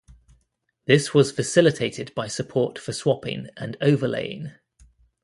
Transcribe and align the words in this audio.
This 0.85 1.13
was 1.13 1.31
facilitated 1.31 2.11
by 2.15 2.25
support 2.25 2.79
for 2.79 2.91
swapping 2.91 3.49
and 3.55 3.77
overlaying. 3.81 4.53